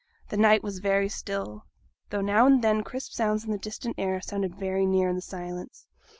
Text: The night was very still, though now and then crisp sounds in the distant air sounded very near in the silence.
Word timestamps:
The 0.29 0.35
night 0.37 0.63
was 0.63 0.79
very 0.79 1.07
still, 1.09 1.67
though 2.09 2.21
now 2.21 2.47
and 2.47 2.63
then 2.63 2.81
crisp 2.83 3.11
sounds 3.11 3.45
in 3.45 3.51
the 3.51 3.59
distant 3.59 3.97
air 3.99 4.19
sounded 4.19 4.55
very 4.55 4.87
near 4.87 5.09
in 5.09 5.15
the 5.15 5.21
silence. 5.21 5.85